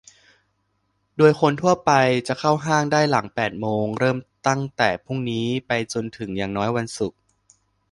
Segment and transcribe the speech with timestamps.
[1.17, 1.91] โดยคนทั่วไป
[2.27, 7.19] จะเข้าห้างได้หลังแปดโมง เริ่มตั้งแต่พรุ่งนี้ไปจนถึงอย่างน้อยวันศุกร์